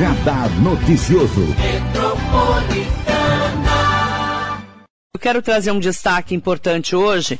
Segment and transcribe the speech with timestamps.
[0.00, 1.54] Radar Noticioso.
[5.12, 7.38] Eu quero trazer um destaque importante hoje,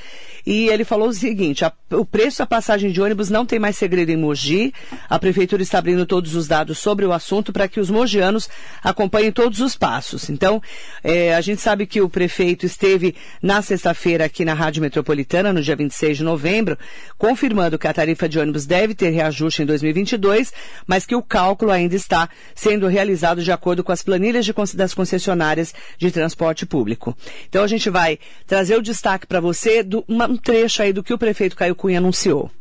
[0.48, 3.76] e ele falou o seguinte: a, o preço da passagem de ônibus não tem mais
[3.76, 4.74] segredo em Mogi.
[5.10, 8.48] A prefeitura está abrindo todos os dados sobre o assunto para que os mogianos
[8.82, 10.30] acompanhem todos os passos.
[10.30, 10.62] Então,
[11.04, 15.62] é, a gente sabe que o prefeito esteve na sexta-feira aqui na Rádio Metropolitana, no
[15.62, 16.78] dia 26 de novembro,
[17.18, 20.54] confirmando que a tarifa de ônibus deve ter reajuste em 2022,
[20.88, 24.94] mas que o cálculo ainda está sendo realizado de acordo com as planilhas de, das
[24.94, 27.14] concessionárias de transporte público.
[27.50, 31.04] Então, a gente vai trazer o destaque para você do uma, um trecho aí do
[31.04, 32.52] que o prefeito Caio Cunha anunciou.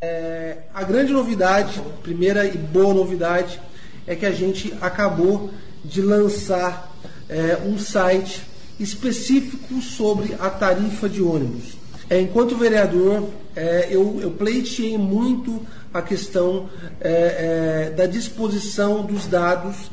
[0.00, 3.60] É, a grande novidade, primeira e boa novidade,
[4.06, 5.50] é que a gente acabou
[5.84, 6.92] de lançar
[7.28, 8.42] é, um site
[8.78, 11.76] específico sobre a tarifa de ônibus.
[12.10, 16.68] É, enquanto vereador, é, eu, eu pleiteei muito a questão
[17.00, 19.90] é, é, da disposição dos dados,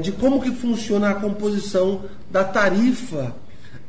[0.00, 3.34] de como que funciona a composição da tarifa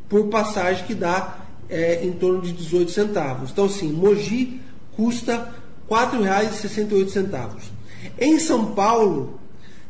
[0.07, 3.51] por passagem que dá é, em torno de 18 centavos.
[3.51, 4.61] Então, assim, Mogi
[4.95, 5.53] custa
[5.89, 7.57] R$ 4,68.
[8.19, 9.39] Em São Paulo,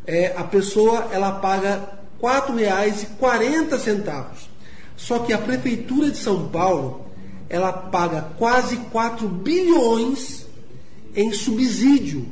[0.06, 1.90] é, a pessoa ela paga
[2.22, 4.24] R$ 4,40.
[4.96, 7.06] Só que a prefeitura de São Paulo
[7.50, 10.46] ela paga quase 4 bilhões
[11.16, 12.26] em subsídio.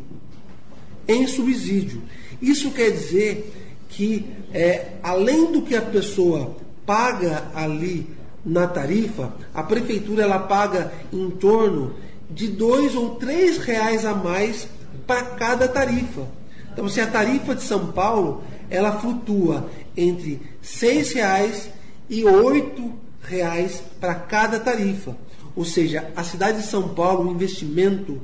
[1.08, 2.02] Em subsídio.
[2.42, 3.54] Isso quer dizer
[3.90, 6.56] que, é, além do que a pessoa
[6.86, 8.08] paga ali
[8.46, 11.94] na tarifa, a prefeitura ela paga em torno
[12.30, 14.68] de dois ou três reais a mais
[15.07, 16.28] para cada tarifa.
[16.72, 21.69] Então, se a tarifa de São Paulo ela flutua entre seis reais
[22.10, 22.92] e oito
[23.22, 25.16] reais para cada tarifa,
[25.56, 28.19] ou seja, a cidade de São Paulo um investimento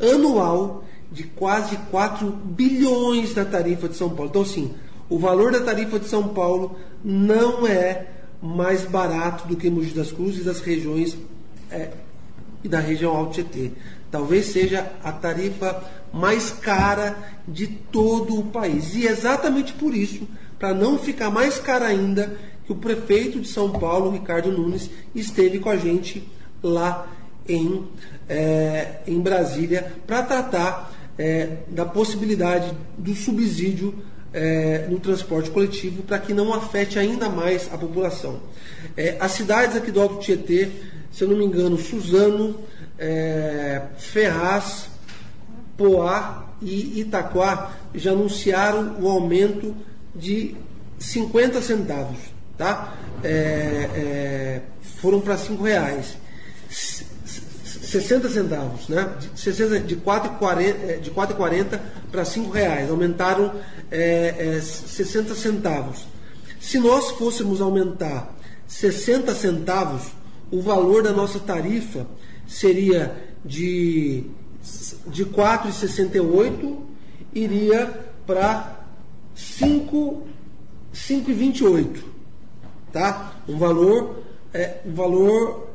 [0.00, 4.30] anual de quase 4 bilhões na tarifa de São Paulo.
[4.30, 4.74] Então, sim,
[5.08, 8.06] o valor da tarifa de São Paulo não é
[8.44, 11.16] mais barato do que Mogi das Cruzes das regiões
[11.70, 11.88] é,
[12.62, 13.70] e da região Alto Tietê.
[14.10, 15.82] Talvez seja a tarifa
[16.12, 17.16] mais cara
[17.48, 18.94] de todo o país.
[18.94, 22.36] E é exatamente por isso, para não ficar mais cara ainda,
[22.66, 26.28] que o prefeito de São Paulo, Ricardo Nunes, esteve com a gente
[26.62, 27.08] lá
[27.48, 27.82] em,
[28.28, 33.94] é, em Brasília para tratar é, da possibilidade do subsídio
[34.34, 38.40] é, no transporte coletivo para que não afete ainda mais a população.
[38.96, 40.68] É, as cidades aqui do Alto Tietê,
[41.12, 42.58] se eu não me engano, Suzano,
[42.98, 44.88] é, Ferraz,
[45.76, 49.74] Poá e Itaquá já anunciaram o aumento
[50.14, 50.56] de
[50.98, 52.18] 50 centavos,
[52.56, 52.94] tá?
[53.22, 53.28] É,
[53.94, 54.60] é,
[55.00, 56.16] foram para R$ reais.
[58.00, 59.08] 60 centavos, né?
[59.20, 61.78] De, 60, de 4,40 é, de 4,40
[62.10, 63.52] para 5 reais, aumentaram
[63.90, 66.08] é, é, 60 centavos.
[66.60, 68.34] Se nós fôssemos aumentar
[68.66, 70.08] 60 centavos,
[70.50, 72.04] o valor da nossa tarifa
[72.48, 73.14] seria
[73.44, 74.24] de,
[75.06, 76.78] de 4,68
[77.32, 78.80] iria para
[79.36, 82.02] 5,28,
[82.92, 83.36] tá?
[83.48, 85.68] Um valor, é, um valor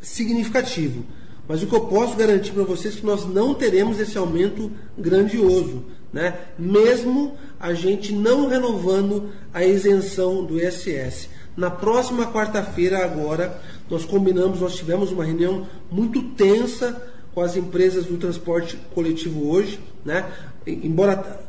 [0.00, 1.04] significativo.
[1.50, 4.70] Mas o que eu posso garantir para vocês é que nós não teremos esse aumento
[4.96, 5.82] grandioso,
[6.12, 6.42] né?
[6.56, 11.28] mesmo a gente não renovando a isenção do ISS.
[11.56, 13.60] Na próxima quarta-feira, agora,
[13.90, 17.02] nós combinamos, nós tivemos uma reunião muito tensa
[17.34, 20.30] com as empresas do transporte coletivo hoje, né?
[20.64, 21.40] embora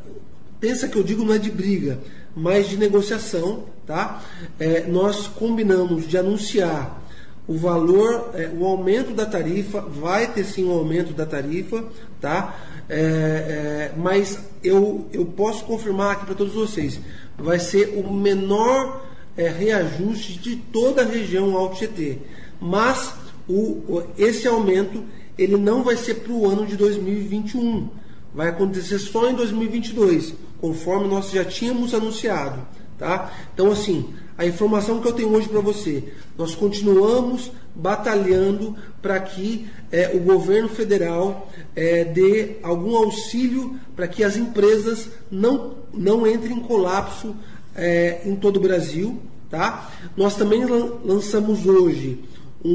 [0.58, 2.00] pensa que eu digo não é de briga,
[2.34, 4.20] mas de negociação, tá?
[4.58, 7.00] É, nós combinamos de anunciar
[7.46, 11.84] o valor, é, o aumento da tarifa, vai ter sim um aumento da tarifa,
[12.20, 12.56] tá?
[12.88, 17.00] É, é, mas eu, eu posso confirmar aqui para todos vocês,
[17.36, 19.04] vai ser o menor
[19.36, 22.18] é, reajuste de toda a região Alto GT.
[22.60, 23.14] Mas
[23.48, 25.02] o, esse aumento
[25.36, 27.88] ele não vai ser para o ano de 2021,
[28.34, 32.66] vai acontecer só em 2022, conforme nós já tínhamos anunciado.
[32.98, 33.32] Tá?
[33.52, 36.02] Então, assim, a informação que eu tenho hoje para você,
[36.36, 44.24] nós continuamos batalhando para que é, o governo federal é, dê algum auxílio para que
[44.24, 47.36] as empresas não, não entrem em colapso
[47.76, 49.20] é, em todo o Brasil.
[49.48, 49.92] Tá?
[50.16, 52.24] Nós também lançamos hoje
[52.64, 52.72] um,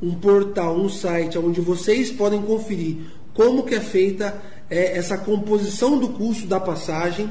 [0.00, 2.96] um, um, portal, um site onde vocês podem conferir
[3.34, 4.40] como que é feita
[4.70, 7.28] é, essa composição do custo da passagem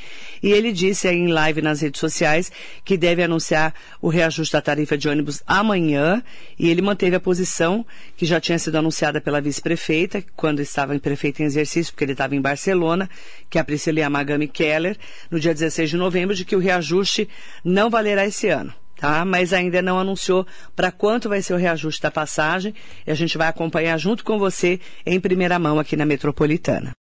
[0.41, 2.51] e ele disse aí em live nas redes sociais
[2.83, 6.23] que deve anunciar o reajuste da tarifa de ônibus amanhã,
[6.57, 7.85] e ele manteve a posição
[8.15, 12.13] que já tinha sido anunciada pela vice-prefeita, quando estava em prefeito em exercício, porque ele
[12.13, 13.07] estava em Barcelona,
[13.49, 14.97] que é a Priscila Yamagami Keller,
[15.29, 17.29] no dia 16 de novembro, de que o reajuste
[17.63, 19.23] não valerá esse ano tá?
[19.23, 20.45] Mas ainda não anunciou
[20.75, 22.73] para quanto vai ser o reajuste da passagem
[23.05, 26.95] e a gente vai acompanhar junto com você em primeira mão aqui na Metropolitana.